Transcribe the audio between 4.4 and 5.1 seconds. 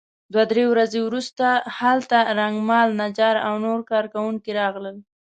راغلل.